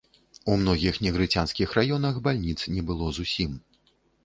У 0.53 0.53
многіх 0.61 0.97
негрыцянскіх 1.07 1.77
раёнах 1.79 2.19
бальніц 2.29 2.59
не 2.79 2.89
было 2.91 3.13
зусім. 3.21 3.57